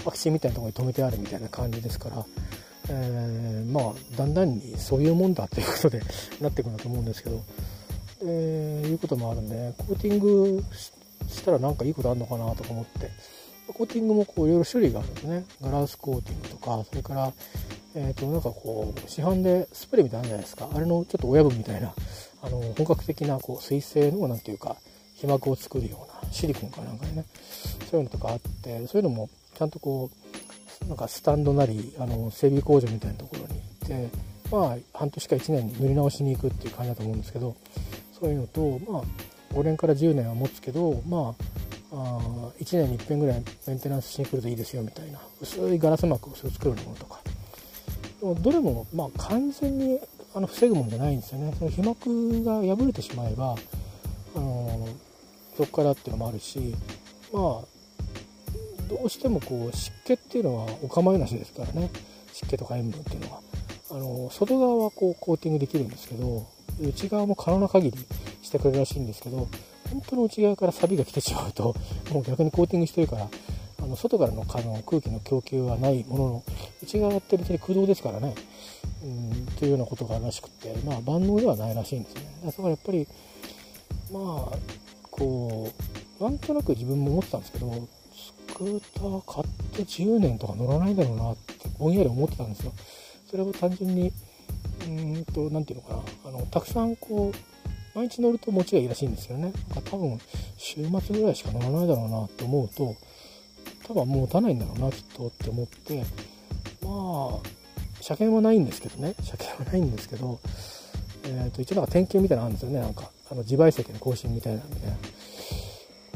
[0.04, 2.26] 空き地みたいなとこに止めてあるみたいな感じですから、
[2.90, 6.02] えー、まあだんだんにそういうもんだということで
[6.40, 7.42] なっていくんだと思うんですけど、
[8.22, 10.64] えー、いうこともあるんで、コーティング
[11.28, 13.10] したらなんかいいことあるのかなとか思って。
[13.68, 15.44] コーティングもこういろいろ種類があるんですね。
[15.60, 17.32] ガラスコーティングとかそれから
[17.98, 20.68] えーと、なんかこう市販でスプレーみたいなのじゃないですか。
[20.72, 21.94] あれのちょっと親分みたいな
[22.42, 24.76] あの本格的なこう水性の何ていうか
[25.14, 27.24] 皮膜を作るようなシリコンかなんかでね。
[27.90, 30.10] そういうのとかあってそういうのもちゃんとこ
[30.84, 34.18] うなんかスタンドなりあの整備工場みたいなところに行って
[34.50, 37.56] まあ半年か1年塗り直しに行くっていう感じだと思うんですけど
[38.18, 39.02] そういうのとまあ
[39.54, 41.34] 5年から10年は持つけどま
[41.92, 42.20] ああ
[42.58, 47.20] 1年に1遍ぐらいメンテナンスしに来るといいですよみたいな薄いガラス膜をそれ作るものとか。
[48.42, 50.00] どれもまあ完全に
[50.34, 51.54] あの防ぐものじゃないんですよね。
[51.58, 53.56] その皮膜が破れてしまえば
[54.34, 54.88] あの
[55.56, 56.74] そこからっていうのもあるし
[57.32, 57.42] まあ
[58.88, 61.90] どうしてもこう湿気っていうのはお構いなしですからね。
[62.32, 63.40] 湿気とか塩分っていうのは。
[63.88, 66.48] あの外側はこうコーティングできるんですけど
[66.80, 67.98] 内側も可能な限り
[68.42, 69.48] してくれるらしいんですけど
[69.90, 71.74] 本当の内側からサビが来てしまうと
[72.12, 73.28] もう逆にコーティングしてるから
[73.82, 76.44] あの外からのの空気の供給はないものの
[76.82, 78.34] 内側って別に空洞ですからね、
[79.04, 82.22] うん、というようなことがらしくて、まあ、万能ではないらしいんですね。
[82.44, 83.06] だからやっぱり
[84.12, 84.58] まあ
[85.10, 85.70] こ
[86.20, 92.72] うなんとなく自分も思ってたんですけどスクーター買って10年とか乗らないだろうなってぼんやり思ってたんですよ。
[93.30, 94.12] それを単純に
[94.86, 96.30] うんと何て言うのかな。
[96.30, 99.52] あのたくさんこう毎日乗ると持ちがいいらしいんですよね。
[99.90, 100.18] 多分
[100.56, 102.94] 週末ぐらいしか乗らないだろうなって思うと
[103.86, 106.04] 多分もう持たないんだろうなきっとって思って
[106.82, 107.48] まあ
[108.00, 109.14] 車検はないんですけどね。
[109.22, 110.38] 車検はないんですけど、
[111.24, 112.80] えー、と一応なんか点検みたいなのあるんですよね。
[112.80, 114.96] なんかあの自賠責の更新みたいなみたいな。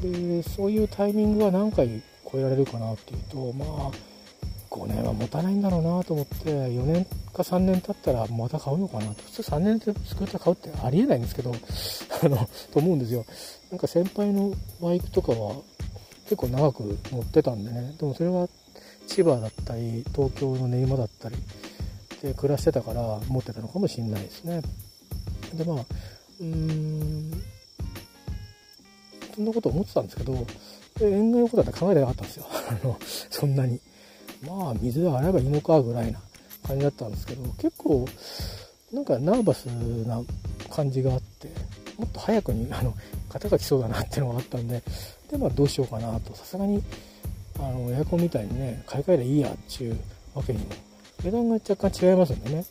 [0.00, 4.09] でそういうタイミングは何回超えられるかなっていうとまあ
[4.70, 9.22] 5年は持たないんだろうなと思って4年か3年経ったらまた買うのかなと。
[9.24, 11.52] 普通3年でスクーター買うってありえないんですけど
[12.22, 13.24] あのと思うんですよ。
[13.70, 15.56] なんか先輩のバイクとかは
[16.24, 17.94] 結構長く乗ってたんでね。
[17.98, 18.48] でもそれは
[19.08, 21.36] 千葉だったり東京の練馬だったり
[22.22, 24.62] で暮らしてたから持ってたのかもしんないですね。
[25.54, 25.86] でまあ
[26.40, 27.42] うーん
[29.34, 30.46] そんなこと思ってたんですけど
[31.00, 32.46] 縁外のことは考えてなかったんですよ。
[32.70, 32.96] あの
[33.30, 33.80] そんなに。
[34.46, 36.20] まあ水で洗えばいいのかぐらいな
[36.66, 38.06] 感じだったんですけど結構
[38.92, 40.20] なんかナーバスな
[40.68, 41.48] 感じがあって
[41.98, 42.94] もっと早くにあの
[43.28, 44.82] 型が来そうだなっていうのがあったんで
[45.30, 46.34] でまあどうしようかなと。
[46.34, 46.82] さすがに
[47.58, 49.98] あのエアコンみたいにね買い替えりゃいいやっちゅう
[50.34, 50.66] わけにも
[51.22, 52.64] 値段が若干違いますんでね、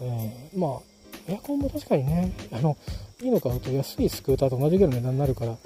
[0.00, 0.80] えー、まあ
[1.26, 2.76] エアコンも確かにねあの
[3.20, 5.56] いいの買うと安いスクーターと同じぐらいの値段になるから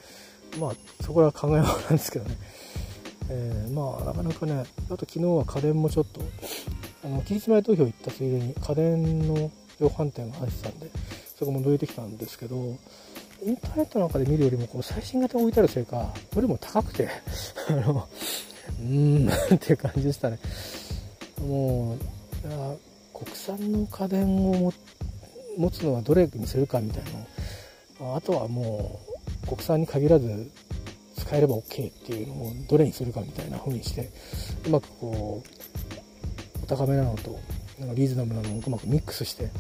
[0.59, 0.73] まあ
[1.03, 2.37] そこは考え物なんですけどね、
[3.29, 6.21] えー、まあなかなかねあと昨日は家電もちょっと
[7.05, 10.91] あの期日前投票行ったついでに家電の量販店が入ってたんで
[11.39, 12.57] そこも覗いてきたんですけど
[13.45, 17.09] インターネットなんかで見るよりもこう最新型が置いてあるせいかどれも高くて
[17.69, 18.09] あの
[18.81, 20.39] うーん っていう感じでしたね。
[21.41, 21.99] もう
[23.13, 24.73] 国産の家電を
[25.57, 27.05] 持つのはどれにするかみたい
[28.01, 29.01] なあとはも
[29.45, 30.51] う国産に限らず
[31.17, 34.11] 使えれば OK っていうのをどれにするかみたいな風にして
[34.67, 35.43] うまくこ
[36.61, 37.39] うお高めなのと
[37.79, 39.51] なんかリーズナブルなのをうまくミックスして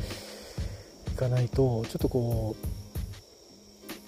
[1.15, 2.67] いかないとちょっとこう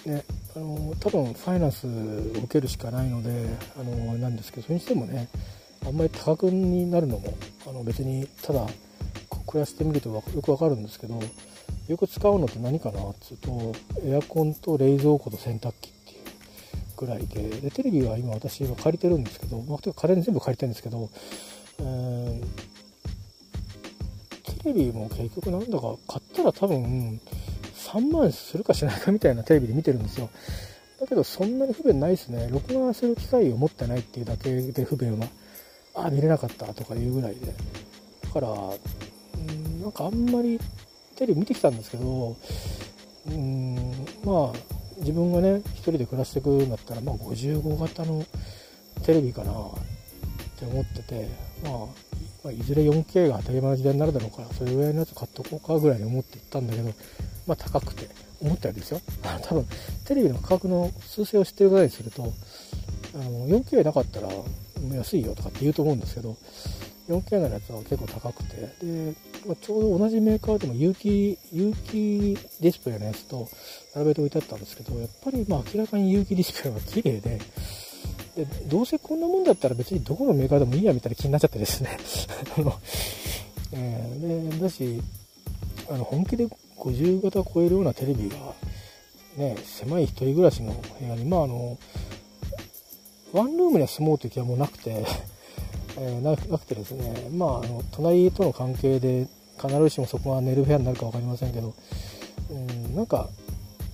[0.07, 0.25] ね、
[0.57, 3.47] あの多分ファイナンスを受けるしかないので
[3.79, 5.29] あのなんですけどそれにしてもね
[5.85, 7.35] あんまり多額になるのも
[7.67, 8.67] あの別にただ
[9.47, 11.21] 暮らしてみるとよくわかるんですけど
[11.89, 13.73] よく使うのって何かなっつうと
[14.05, 15.93] エアコンと冷蔵庫と洗濯機
[16.99, 17.61] っていうぐらいで。
[17.61, 21.11] でテレビは今私は借りてるんですけど、まあ、家電全部借りてるんですけど、
[21.81, 27.21] えー、テレビも結局なんだか買ったら多分
[27.75, 30.31] 3万するかしないかみたいなテレビで見てるんですよ。
[31.01, 32.49] だけどそんなに不便ないですね。
[32.51, 35.27] 録画する機会を持ってないっていうだけで不便は。
[35.95, 37.55] あ見れなかったとかいうぐらいで。
[38.23, 40.59] だからうんなんかあんまり
[41.17, 42.37] テレビ見てきたんですけど
[43.27, 43.93] うん
[44.25, 48.25] まあ自分がね一人で暮らしていくんだったら、まあ、55型の
[49.05, 49.55] テレビかなっ
[50.59, 51.29] て思ってて、
[51.63, 51.73] まあ、
[52.45, 56.93] まあ、いずれ 4K が当たり前の時代になるだろうからそれぐらいのやつ買っとこうかぐらいに思って行ったんだけど、
[57.47, 58.09] まあ、高くて
[58.41, 59.01] 思ったよりですよ。
[59.25, 59.67] あ の多分
[60.05, 62.33] テレビの価格の数勢を知ってる方にすると
[63.15, 64.29] あの 4K なかったら
[64.93, 66.37] 安いよとかって言うと思うんですけど
[67.09, 68.57] 4K のやつは結構高くて。
[68.83, 69.15] で、
[69.47, 73.49] まあ、ちょうど同じメーカーでも有機有機ディスプレイのやつと
[73.95, 77.41] 並べて置いてあったんですけどやっぱりまあ明らかに有機ディスプレイは綺麗で
[78.37, 81.99] でどうせこんなもんだったら別にどこのメーカーでもいいやみたいな気になっちゃってですね。
[82.57, 82.75] あの、
[83.73, 85.01] えー、でだし
[85.91, 88.37] あの本気で50型超えるようなテレビが
[89.37, 91.79] ね狭い一人暮らしの部屋にまああの
[93.33, 95.05] ワンルームには住もうという気はもうなくて。
[96.01, 99.27] えー、なくてですね、まあ、あの隣との関係で
[99.61, 101.75] 必ずしもそこが寝る部屋になるか分かりませんけど、
[102.51, 103.29] うん、なんか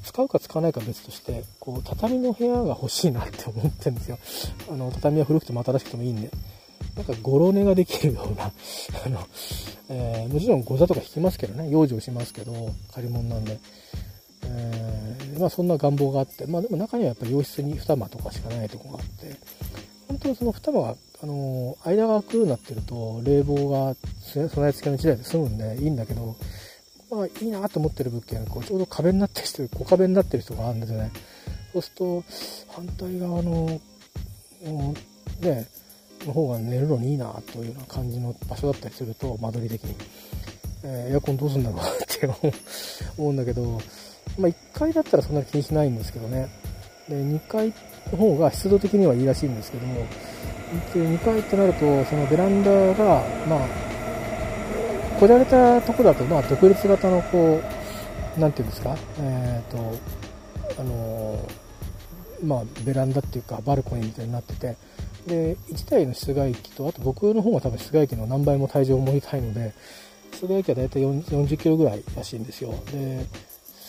[0.04, 4.18] 使うか使わないか別としてこう畳の部屋が欲しいなって思ってるんですよ。
[4.70, 6.30] あの畳は古くても新しくてもいいんで。
[6.96, 8.44] なんかゴロ寝ができるような
[9.04, 9.18] あの、
[9.88, 11.68] えー、もちろんご座とか引きますけどね。
[11.70, 12.52] 養生しますけど
[12.92, 13.58] 借り物なんで、
[14.44, 16.46] えー、まあそんな願望があって。
[16.46, 19.34] まあでも中にはやっぱり洋室に2間とかしかないとこがあって。
[20.06, 26.36] 本当にその2間があの間が空くようになってると冷房が備え付けの1台で済むんでいいんだけど、
[27.10, 31.10] まあいいなと思ってる物件はこうちょうど壁になってる人、小壁になってる人があるんですよね。
[31.72, 32.24] そうすると
[32.74, 33.80] 反対側の、
[35.40, 35.66] ね、
[36.26, 39.96] の方が寝るのにいいなというような感じの場所だったりすると間取り的に、
[40.84, 42.52] えー、エアコンどうすんだろうって
[43.16, 43.80] 思うんだけど、
[44.38, 46.50] まあ、1階だったらそんなに気にしないんですけどね
[47.08, 47.72] で2階
[48.12, 50.06] の方が湿度的にはいいらしいんですけども
[50.92, 53.68] で2階ってなるとそのベランダがまあ
[55.18, 57.60] こじゃれたとこだとまあ独立型のこ
[58.36, 58.96] う何て言うんですか？
[59.20, 61.38] えっ、ー、とあの
[62.44, 64.76] まあベランダっていうかバルコニーみたいになってて
[65.26, 69.72] で1台の室外機とあと僕の方が多分室外機の何倍も体重を盛りたいので
[70.32, 72.74] 室外機は大体40キロぐらいらしいんですよ。
[72.90, 73.24] で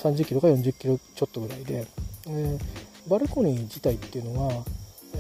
[0.04, 1.88] 30キロか40キロちょっとぐらいで
[2.28, 2.60] で
[3.08, 4.64] バルコニー自体っていうのは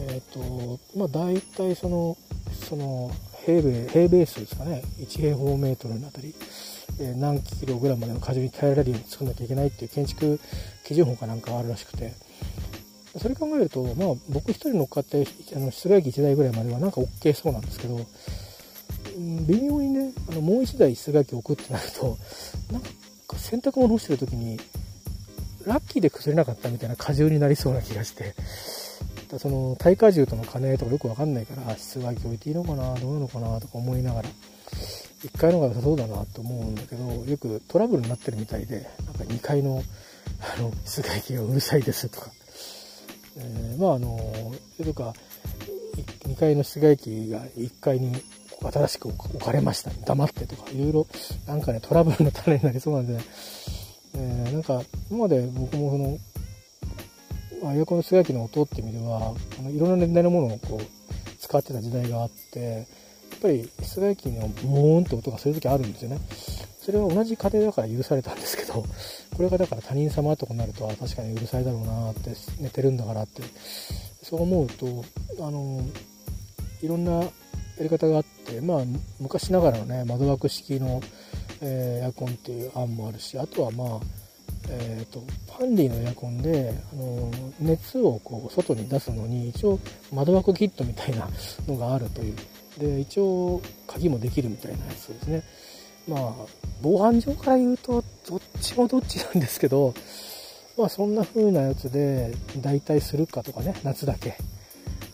[0.09, 2.17] えっ、ー、とまあ大体その
[2.51, 3.11] その
[3.45, 4.83] 平米平米数ですかね。
[4.99, 6.33] 1平方メートルのあたり、
[6.99, 10.39] えー、何キログラムまでの荷重に耐えられるように作んなきゃいけないっていう建築
[10.83, 12.13] 基準法かなんかあるらしくて。
[13.17, 18.05] それ考えるとまあ僕一人乗っかってあの室外機1台ぐらいまではなんか OK そうなんですけど
[19.47, 22.17] 微妙にねあのもう1台室外機置くってなると
[22.73, 22.89] なんか
[23.37, 24.59] 洗濯物干してる時に
[25.65, 28.35] ラッキーで崩れなかったみたいな荷重になりそうな気がして。
[29.39, 34.29] その耐荷重との兼ね合いとかよくわかんないから室外機置いていいのかなどうなのかなとか思いながら
[35.23, 39.83] 1階の方が良さそうだなと思うんだけどよくトラブルになってるみたいでなんか2階の
[40.57, 42.29] あの室外機がうるさいですとか、
[43.37, 44.17] えー、まああの
[44.77, 45.13] それとか
[46.27, 48.11] 2階の室外機が1階に
[48.61, 49.91] 新しく置かれました。
[50.05, 51.07] 黙ってとかいろいろ
[51.45, 53.19] なんかねトラブルの種になりそうなんで、
[54.15, 56.17] えー、なんか今まで僕もその
[57.61, 62.85] まあ、エアコンの室外機の音って意味ではあのいろんな年代のものをこう使ってた時代があってやっ
[63.41, 66.19] ぱり室外機のボーンって音がする時あるんですよね。
[66.85, 73.41] それは同じ家庭だから許されたんですけどこれがだから他人様とかになると確かにうるさいだろうなって寝てるんだからって
[74.21, 75.03] そう思うと
[75.43, 75.81] あの
[76.83, 77.29] いろんなや
[77.81, 78.77] り方があってまあ
[79.19, 81.01] 昔ながらのね窓枠式の、
[81.61, 83.99] えー、エアコンっていう案もあるしあとはまあ
[84.69, 85.19] えーと、
[85.57, 89.79] ファンディのエアコンで、あの熱をこう外に出すのに一応
[90.11, 91.27] 窓枠キットみたいな
[91.67, 92.35] のがあるという。
[92.79, 95.43] で一応鍵もできるみたいなやつですね。
[96.07, 96.33] まあ
[96.81, 99.93] 防犯上から言うとどっちもどっちなんですけど
[100.77, 104.37] まあそんな風なやつで代替するかとかね夏だけ、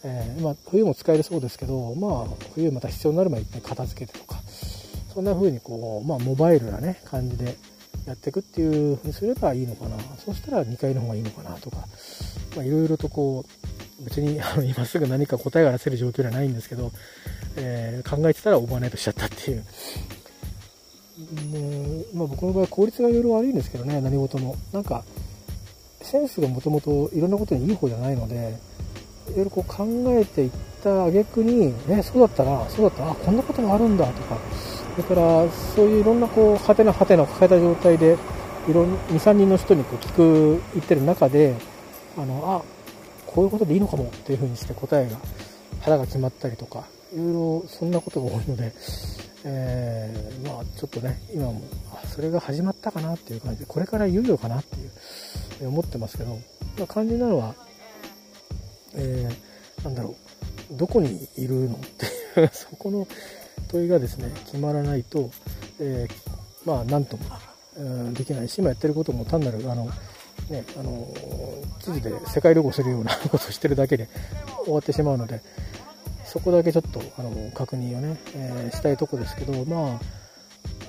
[0.04, 4.40] えー、まあ、冬も使えるそうですけどまあ冬また必要になる前に片付けてとか。
[5.14, 7.58] そんな風にこうまあモバイルなね感じで
[8.06, 9.98] やっていくっていうふうにすればいいのかな。
[10.24, 11.88] そうしたら2階の方がいいのかなとか。
[12.64, 13.46] いろいろとこ
[14.02, 16.92] う別にあの今すぐ何か答えが出せる状況ではないんですけど、
[17.56, 19.64] えー、考えてたらオーバーナイトしちゃったっていう。
[21.52, 24.56] でまあ、僕の場合効率がいろいろ悪いんですけどね何事も。
[24.74, 25.04] なんか
[26.02, 28.58] センスがもともといろんなことにいい方じゃないので
[29.30, 29.86] いろいろこう考
[30.20, 30.52] えていっ
[30.84, 34.38] た挙句にえそうだったなそうだったなこんなこともあるんだとか。
[34.96, 38.18] それからそういういろんなこうはてなはてなを抱えた状態で
[38.68, 41.56] いろん23人の人にこう聞く言ってる中で
[42.18, 42.82] あのあ
[43.26, 45.18] こういうことでいいのかもっていうふうにして答えが
[45.82, 48.74] 腹が決まったりとかいろいろそんなことが多いので、
[49.46, 51.62] えー、まあちょっとね今も
[51.94, 56.38] あそれが始まったかなっていう感じでこれからいよいよかなっていう思ってますけど、
[56.78, 57.56] まあ、肝心なのは、
[58.96, 60.16] えー、なんだろ
[60.72, 62.06] うどこにいるのって
[62.42, 63.08] いうそこの
[63.70, 65.30] 問いがですね決まらないと、
[65.80, 67.24] えー、まあなんとも、
[67.78, 69.90] うん、できないし今やってることも単なるあの
[70.50, 71.08] ね、あの
[71.80, 74.10] 記事で世界旅行するようなことをしてるだけで
[74.66, 75.42] 終わってしまうので
[76.26, 80.00] そこだけちょっとあの確認をね、えー、したいとこですけどまあ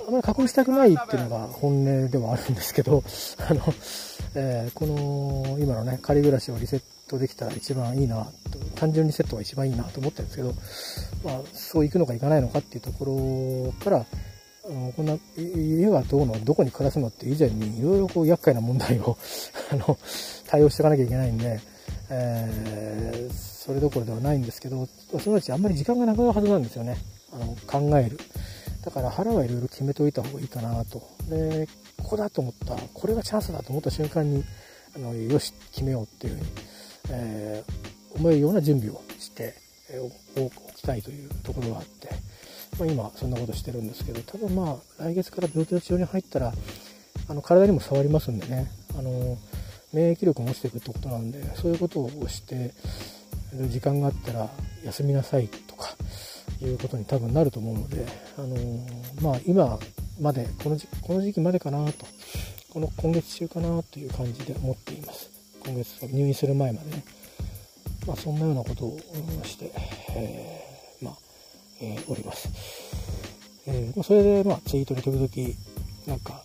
[0.07, 3.03] あまり確認したくないっていうのが本音ではあるんですけど
[3.49, 3.61] あの、
[4.35, 8.27] えー、この今のね仮暮らしをリセットできたら一番いいな
[8.75, 10.53] 単純リセットが一番いいなと思ってるんですけど、
[11.23, 14.05] まあ、そういくのかいかないのかっていうところから
[14.65, 19.17] あのこんな家がどうのどこに暮らすのって以前にいろいろこう厄介な問題を
[19.71, 19.97] あの
[20.47, 21.59] 対応していかなきゃいけないんで、
[22.09, 24.87] えー、それどころではないんですけど
[25.21, 26.97] そのうちあんまり時間がなくなるはずなんですよね。
[27.33, 28.19] あの考える。
[28.83, 31.01] だから腹はいろいろ決めておいた方がいいかなと。
[31.29, 32.75] でここだと思った。
[32.93, 34.43] これがチャンスだと思った瞬間に
[34.95, 36.45] あのよし決めようっていうふうに、
[37.09, 39.55] えー、思えるような準備をして
[40.37, 42.09] おきたいというところがあって
[42.79, 46.53] まあ、今そんなことしてるんですけど多分まあ来月から病気の治療に入ったら
[47.29, 48.71] あの体にも触りますんでね。
[48.97, 49.37] あの
[49.93, 52.73] 免疫力も落ちていくってことなんでそういうことをして
[53.69, 54.49] 時間があったら
[54.83, 55.95] 休みなさいとか
[56.61, 58.57] いうことに多分なると思うので、あの
[59.21, 59.77] まあ、今
[60.19, 62.07] までこの時この時期までかなと
[62.71, 65.32] この今月中かなという感じで思っています。
[65.65, 67.03] 今月入院する前までね、
[68.05, 68.99] まあ、そんなようなことを
[69.43, 69.71] して、
[70.15, 70.63] えー
[71.83, 72.49] えー、おります。
[73.67, 75.57] えー、それで、まあ、ツイートで時々、
[76.07, 76.43] なんか、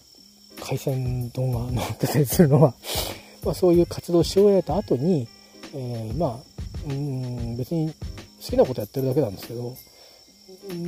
[0.60, 2.74] 海鮮丼が載ってたりするのは
[3.44, 5.28] まあ、そういう活動し終えた後に、
[5.72, 7.94] えー、まあ、うん、別に
[8.42, 9.76] 好きなことやってるだけなんですけど、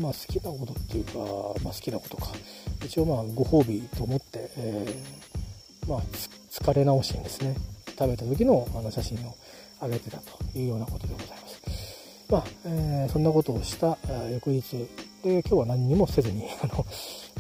[0.01, 1.13] まあ、好きなことっていうか、
[1.63, 2.33] まあ、好きなことか。
[2.85, 6.03] 一応、まあ、ご褒美と思って、えー、まあ、
[6.51, 7.55] 疲れ直しにですね、
[8.01, 9.37] 食べた時のあの写真を
[9.83, 11.61] 上げてたというようなことでございます。
[12.31, 13.99] まあ、えー、そんなことをした
[14.31, 14.89] 翌日
[15.23, 16.87] で今日は何にもせずに あの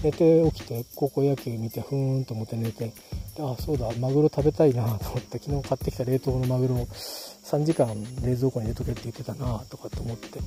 [0.03, 2.93] 寝て起きて高校野球見てふーんと思って寝て
[3.39, 7.89] あそうだマグロ食べたいなと思って昨日買ってきた冷凍のマグロを3時間
[8.23, 10.41] 冷蔵庫に入れとけって言ってたなとかと思って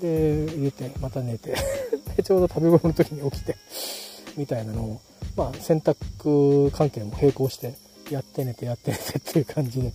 [0.00, 1.56] で入れてまた寝て
[2.16, 3.56] でちょうど食べ頃の時に起きて
[4.36, 5.00] みたいなのを、
[5.36, 7.74] まあ、洗濯関係も並行して
[8.10, 9.92] やって寝てやって寝てっていう感じで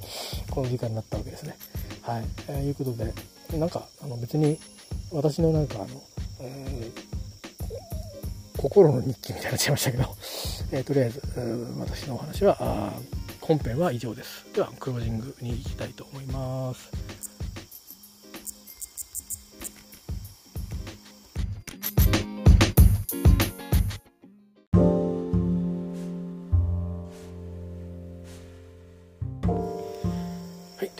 [0.49, 1.58] この時間になったわけですね。
[2.01, 3.13] はい、えー、いうことで
[3.58, 4.60] なんかあの別に
[5.12, 5.88] 私のなんかあの、
[6.41, 10.04] えー、心の日記みたいになっちゃいましたけど、
[10.71, 11.21] えー、とりあえず
[11.80, 12.93] 私のお話は
[13.41, 14.45] 本編は以上です。
[14.54, 17.05] ではクロージングに行きたいと思います。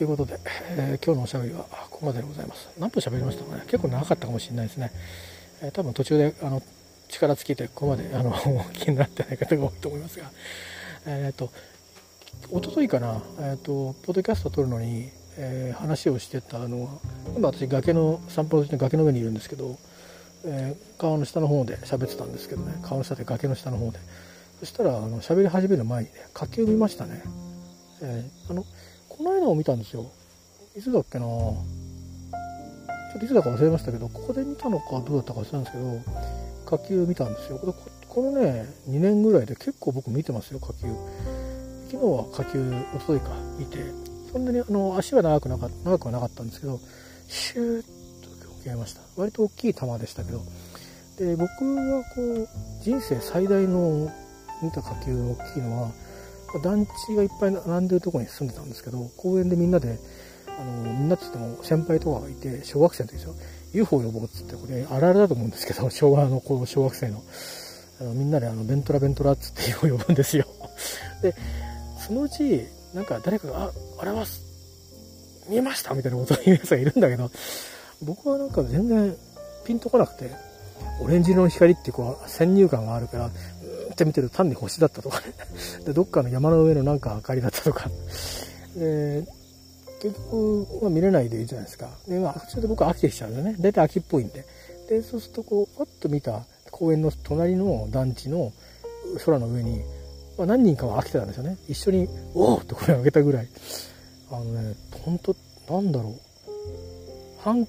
[0.06, 0.40] ということで、
[0.70, 2.70] えー、今日のおしゃべりはここまででございます。
[2.78, 3.64] 何分喋りましたかね？
[3.66, 4.92] 結構長かったかもしれないですね。
[5.64, 6.62] えー、多分途中であの
[7.08, 8.32] 力尽きてここまであの
[8.74, 10.30] 気になってない方が多いと思いますが、
[11.08, 11.50] えっ、ー、と、
[12.52, 17.02] 一昨日かな、えっ、と、ポッドキャストを撮るのに、え話をしてたあの、
[17.36, 19.76] 今私崖の、散歩の時に崖の上にいるんですけど、
[20.46, 23.98] え川の下の方で喋ってたんですけどね、川の下で崖の下の方で。
[24.60, 27.24] そしたら、あの、喋り始める前にね、火球見ましたね。
[28.04, 28.66] えあの、
[29.18, 30.06] この間も見たんですよ。
[30.76, 31.56] いつだっけなちょ
[33.16, 37.58] っといつだか忘れましたけど、ここで見たのかどうだったか忘れたんですけど、火球見たんですよ。
[37.60, 37.74] こ
[38.10, 40.88] このね、2年ぐらいで結構僕見てますよ、火球。
[41.92, 43.78] 昨日は火球、おとといか、見て、
[44.34, 46.80] そんなにあの足は長くなか長くはなかったんですけど、
[47.30, 47.84] シューッ
[48.22, 48.30] と
[48.62, 49.02] 受けました。
[49.16, 50.42] 割と大きい球でしたけど、
[51.18, 52.48] で、僕はこう、
[52.84, 54.12] 人生最大の
[54.62, 55.92] 見た火球大きいのは、
[56.64, 59.98] 団地がいっぱい並んでるとこに住んでたんですけど、公園でみんなで、
[60.60, 63.36] あの、みんなって言っても先輩とかがいて、小学生の時ですよ。
[63.74, 67.22] UFO 呼ぼうっつって、これあるあるだと思うんですけど、 昭和のこう小学生の、
[68.00, 70.46] あのみんなであの、ベントラベントラっつって UFO 呼ぶんですよ。
[71.22, 71.36] で、
[72.00, 74.26] そのうち、なんか誰かが、あ、あれは、
[75.50, 75.94] 見えました？
[75.94, 77.30] みたいなことを言う奴がいるんだけど、
[78.02, 79.16] 僕はなんか全然
[79.66, 80.32] ピンとこなくて、
[81.02, 83.30] オレンジ色の光ってこう先入観があるから、
[83.96, 85.34] って見てると単に星だったとかね。
[85.86, 87.90] で、どっかの山の上のなんか明かりだったとか。
[88.76, 89.26] で、
[90.02, 91.90] 結局、まあ、見れないでいいじゃないですか。
[92.08, 93.58] で、まあ、途中で僕は飽きてきちゃうんですよね。
[93.60, 94.46] 大体秋っぽいんで。
[94.90, 98.52] で、そうするとこう、パッと見た公園の隣の団地の
[99.26, 99.82] 空の上に、
[100.38, 101.58] まあ、何人かは飽きてたんですよね。
[101.70, 103.48] 一緒に、おおって声を上げたぐらい。
[104.30, 105.36] あのね、本当
[105.74, 106.14] なんだろう。
[107.42, 107.66] 半、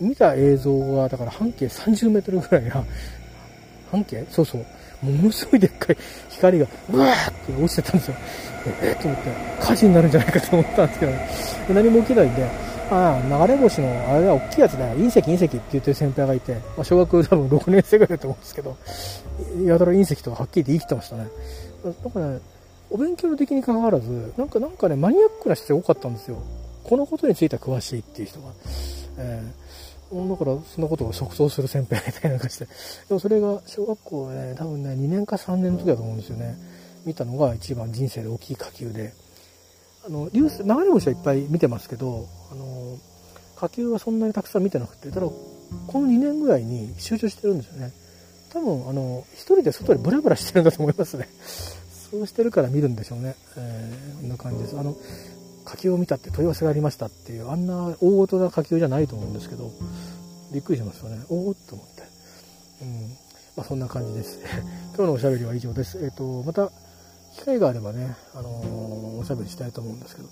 [0.00, 2.84] 見た映像が、だから半径30メートルぐらいな、
[3.90, 4.26] 半径？
[4.30, 4.66] そうそう。
[5.02, 5.96] ものすごいでっかい
[6.30, 8.16] 光が、うわーって落ちてたんですよ。
[8.82, 9.30] えー、と思って、
[9.60, 11.28] 火事になるんじゃないかと思ったんですけど、ね、
[11.70, 12.48] 何も起きないんで、
[12.90, 14.96] ああ、流れ星の、あれだ、大きいやつだよ。
[14.96, 18.76] 隕石、隕石って言ってる先輩がいて、まあ、小学多分6年生ぐらいだと思うんですけど、
[19.64, 21.28] やたら隕石とかはっきり言って生きてましたね。
[21.84, 22.40] なんかね、
[22.90, 26.36] お勉強の出来に関わらず、なんかなんかね、マニアックな人多かったんですよ。
[26.84, 28.48] このことについては詳しいっていう人が。
[29.18, 29.61] えー、
[30.12, 32.66] だから、そんなことを即答する先輩みたいな感じで。
[32.66, 36.56] でもそれが、小学校ね、多分ね、2年か3年の時だと思うんですよね。
[37.04, 39.12] 見たのが一番人生で大きい火球で。
[40.04, 42.98] あの、流星、流れ星はいっぱい見てますけど、あの、
[43.56, 47.92] 火球はそんなにたくさん見てなくて、ただ、この2年ぐらいに集中してるんですよね。
[48.52, 51.28] 多分、あの、一人で外でブラブラしてるんだと思いますね。
[52.10, 53.34] そうしてるから見るんでしょうね。
[53.56, 54.78] えー、こんな感じです。
[54.78, 54.94] あの、
[55.64, 59.70] 火球を見たって問い合わせがありましたっていう、あんな大ごとな火球じゃないと思うんですけど、
[60.52, 61.24] びっくりしますよね。
[61.28, 62.02] おおっと思って。
[62.82, 63.08] うん。
[63.56, 64.38] まあ、そんな感じです。
[64.96, 65.98] 今日のおしゃべりは以上です。
[65.98, 66.70] えっ、ー、と、また、
[67.34, 70.28] 機会があればね、あのー、おしゃべりしたいと思うんですけど、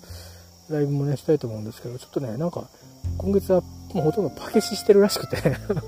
[0.69, 2.69] ライブもね、したいと思うんですけど、ちょっとね、なんか、
[3.17, 3.61] 今月は
[3.93, 5.37] もうほとんどパケシしてるらしくて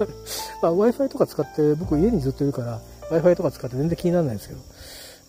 [0.62, 4.62] まあ、Wi-Fi とか使って、僕家にずっといるから、Wi-Fi とか使って全然気にならないんですけど、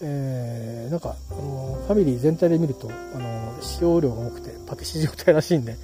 [0.01, 5.77] えー、なんか、あのファミリー全体で見ると、あの使用量が多くて、パケシ状態らしいんで、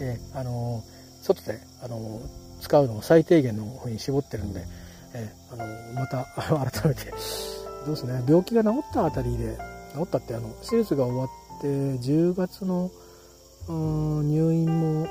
[0.00, 0.82] えー、あの
[1.22, 2.20] 外で、あの
[2.60, 4.64] 使うのを最低限の方に絞ってるんで、
[5.14, 7.12] えー、あのまた 改めて
[7.86, 9.56] どうですね、病気が治ったあたりで、
[9.94, 11.28] 治ったって、あの、手術が終わっ
[11.60, 12.90] て、10月の、
[13.68, 15.08] うん入院も、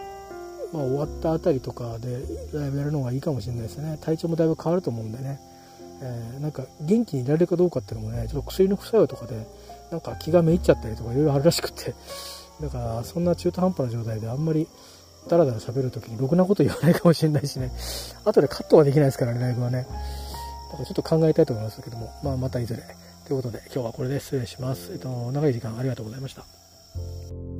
[0.72, 2.22] まあ、終わったあたりとかで
[2.54, 3.98] ライブやるのがいいかもしれないですね。
[4.02, 5.40] 体調もだいぶ変わると思うんでね。
[6.02, 9.48] えー、なんか元気にいられるかどうかっていうのもね、ちょっと薬の副作用とかで、
[9.92, 11.94] なんか気がめいっちゃったりとかいろいろあるらしくて、
[12.62, 14.68] だからそんな中途半端な状態であんまり
[15.28, 17.72] ダラダラ喋るときにろくなこと言わないかもしれないしね、
[18.26, 19.88] 後でカットはできないですからね、ライブはね。
[20.72, 22.84] だからちょっと考えたいと思いますけども、まあ、またいずれ。
[23.26, 24.92] ということで、今日はこれで失礼します。
[24.92, 27.55] えっと、長い時間ありがとうございました。